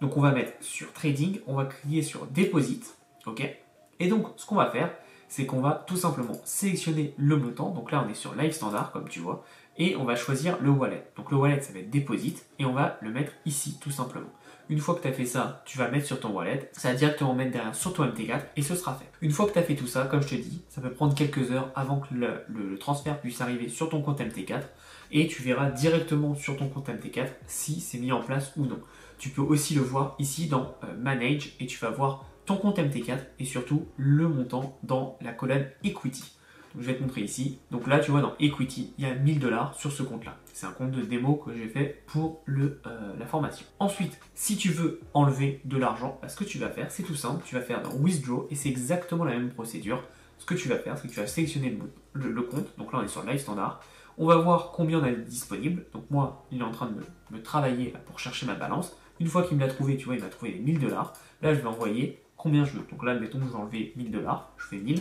Donc 0.00 0.16
on 0.16 0.22
va 0.22 0.32
mettre 0.32 0.52
sur 0.62 0.90
Trading, 0.94 1.40
on 1.46 1.54
va 1.54 1.66
cliquer 1.66 2.02
sur 2.02 2.24
Deposit, 2.28 2.96
ok? 3.26 3.58
Et 4.00 4.08
donc, 4.08 4.26
ce 4.36 4.46
qu'on 4.46 4.56
va 4.56 4.70
faire, 4.70 4.90
c'est 5.28 5.46
qu'on 5.46 5.60
va 5.60 5.84
tout 5.86 5.96
simplement 5.96 6.34
sélectionner 6.44 7.14
le 7.16 7.36
montant. 7.36 7.70
Donc 7.70 7.92
là, 7.92 8.04
on 8.04 8.10
est 8.10 8.14
sur 8.14 8.34
Live 8.34 8.52
Standard, 8.52 8.90
comme 8.90 9.08
tu 9.08 9.20
vois, 9.20 9.44
et 9.78 9.94
on 9.96 10.04
va 10.04 10.16
choisir 10.16 10.58
le 10.60 10.70
wallet. 10.70 11.04
Donc 11.16 11.30
le 11.30 11.36
wallet, 11.36 11.60
ça 11.60 11.72
va 11.72 11.78
être 11.78 11.90
Deposit, 11.90 12.44
et 12.58 12.64
on 12.64 12.72
va 12.72 12.98
le 13.00 13.10
mettre 13.10 13.32
ici, 13.46 13.78
tout 13.80 13.92
simplement. 13.92 14.28
Une 14.68 14.78
fois 14.78 14.94
que 14.94 15.02
tu 15.02 15.08
as 15.08 15.12
fait 15.12 15.26
ça, 15.26 15.62
tu 15.66 15.78
vas 15.78 15.88
mettre 15.88 16.06
sur 16.06 16.20
ton 16.20 16.30
wallet, 16.30 16.70
ça 16.72 16.90
va 16.90 16.94
directement 16.94 17.34
mettre 17.34 17.50
derrière 17.50 17.74
sur 17.74 17.92
ton 17.92 18.04
MT4 18.06 18.40
et 18.56 18.62
ce 18.62 18.76
sera 18.76 18.94
fait. 18.94 19.06
Une 19.20 19.32
fois 19.32 19.46
que 19.46 19.52
tu 19.52 19.58
as 19.58 19.64
fait 19.64 19.74
tout 19.74 19.88
ça, 19.88 20.04
comme 20.04 20.22
je 20.22 20.28
te 20.28 20.34
dis, 20.36 20.62
ça 20.68 20.80
peut 20.80 20.92
prendre 20.92 21.12
quelques 21.14 21.50
heures 21.50 21.72
avant 21.74 21.98
que 21.98 22.14
le, 22.14 22.78
transfert 22.78 23.20
puisse 23.20 23.40
arriver 23.40 23.68
sur 23.68 23.88
ton 23.88 24.00
compte 24.00 24.20
MT4 24.20 24.62
et 25.10 25.26
tu 25.26 25.42
verras 25.42 25.70
directement 25.70 26.36
sur 26.36 26.56
ton 26.56 26.68
compte 26.68 26.88
MT4 26.88 27.26
si 27.48 27.80
c'est 27.80 27.98
mis 27.98 28.12
en 28.12 28.20
place 28.20 28.52
ou 28.56 28.64
non. 28.64 28.78
Tu 29.18 29.30
peux 29.30 29.42
aussi 29.42 29.74
le 29.74 29.82
voir 29.82 30.14
ici 30.20 30.46
dans 30.46 30.76
euh, 30.84 30.96
Manage 30.96 31.56
et 31.58 31.66
tu 31.66 31.76
vas 31.78 31.90
voir 31.90 32.29
ton 32.50 32.56
compte 32.56 32.80
MT4 32.80 33.18
et 33.38 33.44
surtout 33.44 33.86
le 33.96 34.26
montant 34.26 34.76
dans 34.82 35.16
la 35.20 35.32
colonne 35.32 35.66
Equity. 35.84 36.32
je 36.76 36.84
vais 36.84 36.96
te 36.96 37.00
montrer 37.00 37.20
ici. 37.20 37.60
Donc 37.70 37.86
là, 37.86 38.00
tu 38.00 38.10
vois, 38.10 38.22
dans 38.22 38.34
Equity, 38.40 38.92
il 38.98 39.04
y 39.04 39.08
a 39.08 39.14
1000 39.14 39.38
dollars 39.38 39.72
sur 39.78 39.92
ce 39.92 40.02
compte-là. 40.02 40.36
C'est 40.52 40.66
un 40.66 40.72
compte 40.72 40.90
de 40.90 41.02
démo 41.02 41.36
que 41.36 41.54
j'ai 41.54 41.68
fait 41.68 42.02
pour 42.08 42.42
le, 42.46 42.80
euh, 42.86 43.14
la 43.16 43.26
formation. 43.26 43.64
Ensuite, 43.78 44.18
si 44.34 44.56
tu 44.56 44.70
veux 44.70 45.00
enlever 45.14 45.60
de 45.64 45.76
l'argent, 45.76 46.18
bah, 46.20 46.28
ce 46.28 46.34
que 46.34 46.42
tu 46.42 46.58
vas 46.58 46.70
faire, 46.70 46.90
c'est 46.90 47.04
tout 47.04 47.14
simple. 47.14 47.40
Tu 47.46 47.54
vas 47.54 47.60
faire 47.60 47.82
dans 47.82 47.92
Withdraw 47.92 48.48
et 48.50 48.56
c'est 48.56 48.68
exactement 48.68 49.22
la 49.22 49.34
même 49.34 49.50
procédure. 49.50 50.02
Ce 50.38 50.44
que 50.44 50.54
tu 50.54 50.68
vas 50.68 50.78
faire, 50.78 50.98
c'est 50.98 51.06
que 51.06 51.12
tu 51.12 51.20
vas 51.20 51.28
sélectionner 51.28 51.78
le, 52.14 52.42
compte. 52.42 52.76
Donc 52.78 52.92
là, 52.92 52.98
on 53.00 53.04
est 53.04 53.08
sur 53.08 53.24
Live 53.24 53.38
Standard. 53.38 53.80
On 54.18 54.26
va 54.26 54.38
voir 54.38 54.72
combien 54.72 54.98
on 54.98 55.04
a 55.04 55.12
disponible. 55.12 55.84
Donc 55.92 56.10
moi, 56.10 56.44
il 56.50 56.58
est 56.58 56.64
en 56.64 56.72
train 56.72 56.86
de 56.86 56.96
me, 56.96 57.04
me 57.30 57.42
travailler 57.44 57.94
pour 58.06 58.18
chercher 58.18 58.44
ma 58.44 58.54
balance. 58.54 58.96
Une 59.20 59.28
fois 59.28 59.44
qu'il 59.44 59.56
me 59.56 59.64
l'a 59.64 59.72
trouvé, 59.72 59.96
tu 59.96 60.06
vois, 60.06 60.16
il 60.16 60.20
m'a 60.20 60.28
trouvé 60.28 60.50
les 60.50 60.58
1000 60.58 60.80
dollars. 60.80 61.12
Là, 61.42 61.54
je 61.54 61.60
vais 61.60 61.66
envoyer 61.66 62.20
combien 62.42 62.64
je 62.64 62.72
veux. 62.72 62.86
Donc 62.90 63.04
là, 63.04 63.12
admettons 63.12 63.38
que 63.38 63.44
je 63.44 63.50
vais 63.50 63.56
enlever 63.56 63.92
1000 63.96 64.10
dollars, 64.10 64.50
je 64.56 64.66
fais 64.66 64.78
1000, 64.78 65.00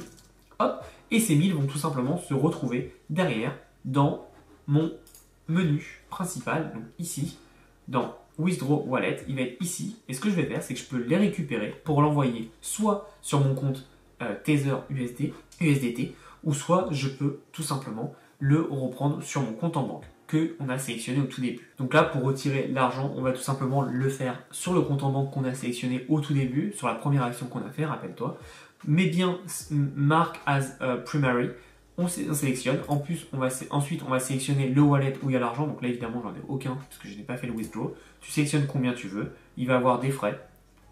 Hop, 0.59 0.83
et 1.09 1.19
ces 1.21 1.35
1000 1.35 1.53
vont 1.53 1.67
tout 1.67 1.77
simplement 1.77 2.17
se 2.17 2.33
retrouver 2.33 2.93
derrière 3.09 3.55
dans 3.85 4.27
mon 4.67 4.91
menu 5.47 6.03
principal, 6.09 6.73
donc 6.73 6.83
ici, 6.99 7.37
dans 7.87 8.15
Withdraw 8.37 8.83
Wallet, 8.85 9.23
il 9.27 9.35
va 9.35 9.41
être 9.41 9.61
ici. 9.61 9.97
Et 10.07 10.13
ce 10.13 10.19
que 10.19 10.29
je 10.29 10.35
vais 10.35 10.45
faire, 10.45 10.61
c'est 10.61 10.73
que 10.73 10.79
je 10.79 10.85
peux 10.85 11.01
les 11.01 11.17
récupérer 11.17 11.81
pour 11.83 12.01
l'envoyer 12.01 12.51
soit 12.61 13.09
sur 13.21 13.39
mon 13.39 13.55
compte 13.55 13.87
euh, 14.21 14.35
Tether 14.43 14.75
USD, 14.89 15.33
USDT, 15.61 16.13
ou 16.43 16.53
soit 16.53 16.87
je 16.91 17.07
peux 17.07 17.39
tout 17.51 17.63
simplement 17.63 18.13
le 18.39 18.61
reprendre 18.61 19.23
sur 19.23 19.41
mon 19.41 19.53
compte 19.53 19.77
en 19.77 19.83
banque 19.83 20.05
que 20.29 20.55
on 20.61 20.69
a 20.69 20.77
sélectionné 20.77 21.19
au 21.19 21.25
tout 21.25 21.41
début. 21.41 21.67
Donc 21.77 21.93
là, 21.93 22.03
pour 22.03 22.23
retirer 22.23 22.69
l'argent, 22.71 23.11
on 23.17 23.21
va 23.21 23.33
tout 23.33 23.41
simplement 23.41 23.81
le 23.81 24.09
faire 24.09 24.41
sur 24.51 24.73
le 24.73 24.81
compte 24.81 25.03
en 25.03 25.09
banque 25.09 25.31
qu'on 25.31 25.43
a 25.43 25.53
sélectionné 25.53 26.05
au 26.07 26.21
tout 26.21 26.33
début, 26.33 26.71
sur 26.73 26.87
la 26.87 26.95
première 26.95 27.23
action 27.23 27.47
qu'on 27.47 27.65
a 27.65 27.69
fait, 27.69 27.85
rappelle-toi. 27.85 28.37
Mais 28.87 29.07
bien 29.07 29.39
mark 29.71 30.39
as 30.45 30.77
primary, 31.03 31.49
on, 31.99 32.07
sélectionne. 32.07 32.79
En 32.87 32.97
plus, 32.97 33.27
on 33.33 33.37
va, 33.37 33.49
ensuite, 33.71 34.03
on 34.07 34.09
va 34.09 34.19
sélectionner 34.19 34.69
le 34.69 34.81
wallet 34.81 35.13
où 35.21 35.29
il 35.29 35.33
y 35.33 35.35
a 35.35 35.39
l'argent. 35.39 35.67
Donc 35.67 35.81
là, 35.81 35.89
évidemment, 35.89 36.21
j'en 36.23 36.31
ai 36.31 36.41
aucun 36.47 36.75
parce 36.75 36.97
que 36.97 37.09
je 37.09 37.15
n'ai 37.15 37.23
pas 37.23 37.35
fait 37.35 37.47
le 37.47 37.53
withdraw. 37.53 37.93
Tu 38.21 38.31
sélectionnes 38.31 38.67
combien 38.67 38.93
tu 38.93 39.07
veux. 39.07 39.33
Il 39.57 39.67
va 39.67 39.75
avoir 39.75 39.99
des 39.99 40.11
frais, 40.11 40.39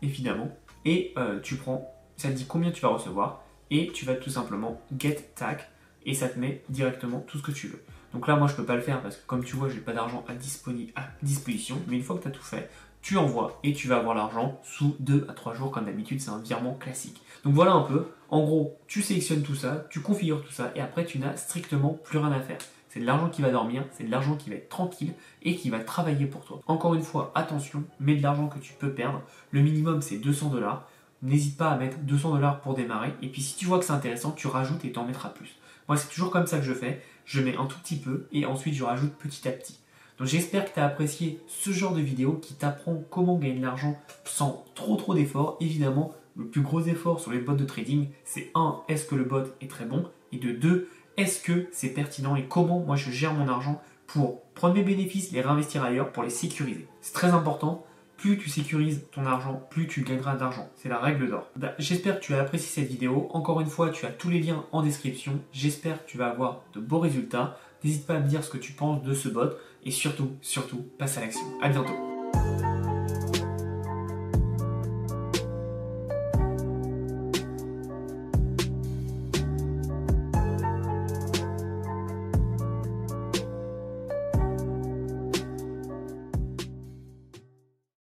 évidemment. 0.02 0.50
Et 0.84 1.14
euh, 1.18 1.40
tu 1.40 1.56
prends, 1.56 1.94
ça 2.18 2.30
te 2.30 2.34
dit 2.34 2.46
combien 2.46 2.72
tu 2.72 2.82
vas 2.82 2.90
recevoir. 2.90 3.44
Et 3.72 3.92
tu 3.94 4.06
vas 4.06 4.16
tout 4.16 4.30
simplement 4.30 4.82
get 4.98 5.32
tag 5.36 5.60
et 6.06 6.14
ça 6.14 6.30
te 6.30 6.40
met 6.40 6.64
directement 6.70 7.20
tout 7.20 7.38
ce 7.38 7.44
que 7.44 7.52
tu 7.52 7.68
veux. 7.68 7.82
Donc 8.14 8.28
là, 8.28 8.36
moi, 8.36 8.48
je 8.48 8.56
peux 8.56 8.64
pas 8.64 8.76
le 8.76 8.82
faire 8.82 9.02
parce 9.02 9.18
que 9.18 9.26
comme 9.28 9.44
tu 9.44 9.56
vois, 9.56 9.70
j'ai 9.70 9.80
pas 9.80 9.94
d'argent 9.94 10.24
à, 10.28 10.34
disposition. 10.34 11.78
Mais 11.88 11.98
une 11.98 12.04
fois 12.04 12.18
que 12.18 12.24
tu 12.24 12.28
as 12.28 12.32
tout 12.32 12.44
fait, 12.44 12.70
tu 13.02 13.18
envoies 13.18 13.60
et 13.64 13.74
tu 13.74 13.88
vas 13.88 13.98
avoir 13.98 14.16
l'argent 14.16 14.60
sous 14.64 14.96
2 15.00 15.28
à 15.30 15.34
3 15.34 15.54
jours 15.54 15.72
comme 15.72 15.86
d'habitude, 15.86 16.20
c'est 16.20 16.30
un 16.30 16.40
virement 16.40 16.74
classique. 16.74 17.22
Donc 17.44 17.54
voilà 17.54 17.72
un 17.72 17.84
peu, 17.84 18.08
en 18.30 18.42
gros, 18.42 18.78
tu 18.88 19.02
sélectionnes 19.02 19.44
tout 19.44 19.56
ça, 19.56 19.86
tu 19.90 20.02
configures 20.02 20.44
tout 20.44 20.52
ça 20.52 20.72
et 20.76 20.82
après 20.82 21.06
tu 21.06 21.20
n'as 21.20 21.38
strictement 21.38 21.94
plus 22.04 22.18
rien 22.18 22.32
à 22.32 22.40
faire. 22.42 22.58
C'est 22.90 23.00
de 23.00 23.06
l'argent 23.06 23.30
qui 23.30 23.42
va 23.42 23.50
dormir, 23.50 23.86
c'est 23.92 24.04
de 24.04 24.12
l'argent 24.12 24.36
qui 24.36 24.50
va 24.50 24.56
être 24.56 24.70
tranquille 24.70 25.14
et 25.44 25.56
qui 25.56 25.70
va 25.70 25.80
travailler 25.80 26.26
pour 26.26 26.44
toi. 26.44 26.60
Encore 26.68 26.96
une 26.96 27.04
fois, 27.04 27.32
attention, 27.36 27.84
mets 28.00 28.16
de 28.16 28.24
l'argent 28.24 28.48
que 28.48 28.60
tu 28.60 28.74
peux 28.74 28.92
perdre. 28.92 29.22
Le 29.52 29.62
minimum 29.62 30.02
c'est 30.02 30.18
200 30.18 30.50
dollars. 30.50 30.90
N'hésite 31.22 31.58
pas 31.58 31.70
à 31.70 31.78
mettre 31.78 31.98
200 32.00 32.32
dollars 32.36 32.60
pour 32.60 32.74
démarrer. 32.76 33.14
Et 33.22 33.30
puis 33.30 33.42
si 33.42 33.56
tu 33.56 33.66
vois 33.66 33.80
que 33.80 33.86
c'est 33.86 33.94
intéressant, 33.94 34.32
tu 34.32 34.48
rajoutes 34.48 34.84
et 34.84 34.92
t'en 34.92 35.06
mettras 35.06 35.30
plus. 35.30 35.56
Moi 35.88 35.98
c'est 35.98 36.10
toujours 36.10 36.32
comme 36.32 36.48
ça 36.48 36.58
que 36.58 36.66
je 36.66 36.74
fais. 36.74 37.02
Je 37.28 37.42
mets 37.42 37.58
un 37.58 37.66
tout 37.66 37.78
petit 37.80 37.98
peu 37.98 38.26
et 38.32 38.46
ensuite 38.46 38.74
je 38.74 38.86
rajoute 38.86 39.12
petit 39.12 39.48
à 39.50 39.52
petit. 39.52 39.78
Donc 40.18 40.28
j'espère 40.28 40.64
que 40.66 40.74
tu 40.74 40.80
as 40.80 40.86
apprécié 40.86 41.42
ce 41.46 41.72
genre 41.72 41.94
de 41.94 42.00
vidéo 42.02 42.40
qui 42.42 42.54
t'apprend 42.54 43.04
comment 43.12 43.38
gagner 43.38 43.60
de 43.60 43.62
l'argent 43.62 44.00
sans 44.24 44.66
trop 44.76 44.96
trop 44.96 45.14
d'efforts. 45.14 45.58
Évidemment, 45.60 46.14
le 46.38 46.48
plus 46.48 46.62
gros 46.62 46.82
effort 46.82 47.20
sur 47.20 47.32
les 47.32 47.40
bots 47.40 47.54
de 47.54 47.66
trading, 47.66 48.08
c'est 48.24 48.50
1. 48.56 48.84
Est-ce 48.88 49.06
que 49.06 49.16
le 49.16 49.26
bot 49.26 49.44
est 49.60 49.70
très 49.70 49.86
bon? 49.86 50.10
Et 50.32 50.38
de 50.38 50.54
2. 50.54 50.90
Est-ce 51.18 51.42
que 51.42 51.68
c'est 51.74 51.90
pertinent 51.90 52.38
et 52.38 52.46
comment 52.46 52.80
moi 52.80 52.96
je 52.96 53.12
gère 53.12 53.34
mon 53.34 53.50
argent 53.50 53.82
pour 54.06 54.42
prendre 54.54 54.76
mes 54.76 54.84
bénéfices, 54.84 55.32
les 55.32 55.42
réinvestir 55.42 55.84
ailleurs, 55.84 56.14
pour 56.14 56.24
les 56.24 56.30
sécuriser? 56.30 56.88
C'est 57.02 57.14
très 57.14 57.32
important. 57.32 57.86
Plus 58.18 58.38
tu 58.38 58.50
sécurises 58.50 59.06
ton 59.12 59.26
argent, 59.26 59.62
plus 59.70 59.88
tu 59.88 60.02
gagneras 60.02 60.36
d'argent. 60.36 60.70
C'est 60.76 60.90
la 60.90 60.98
règle 60.98 61.30
d'or. 61.30 61.48
Bah, 61.56 61.74
j'espère 61.78 62.20
que 62.20 62.26
tu 62.26 62.34
as 62.34 62.42
apprécié 62.42 62.82
cette 62.82 62.92
vidéo. 62.92 63.30
Encore 63.32 63.62
une 63.62 63.68
fois, 63.68 63.90
tu 63.92 64.06
as 64.06 64.12
tous 64.12 64.30
les 64.30 64.40
liens 64.40 64.66
en 64.72 64.82
description. 64.82 65.40
J'espère 65.54 66.04
que 66.04 66.10
tu 66.10 66.18
vas 66.18 66.28
avoir 66.28 66.62
de 66.74 66.80
beaux 66.80 67.00
résultats. 67.00 67.58
N'hésite 67.84 68.08
pas 68.08 68.16
à 68.16 68.20
me 68.20 68.28
dire 68.28 68.44
ce 68.44 68.50
que 68.50 68.58
tu 68.58 68.74
penses 68.74 69.04
de 69.04 69.14
ce 69.14 69.30
bot 69.30 69.52
et 69.84 69.92
surtout, 69.92 70.32
surtout, 70.42 70.84
passe 70.98 71.18
à 71.18 71.22
l'action. 71.22 71.46
À 71.62 71.70
bientôt. 71.70 72.07